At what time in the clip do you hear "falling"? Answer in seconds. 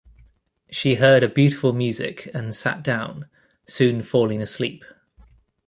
4.01-4.41